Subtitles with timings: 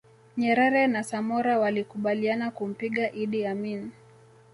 [0.37, 3.91] Nyerere na Samora walikubaliana kumpiga Idi Amin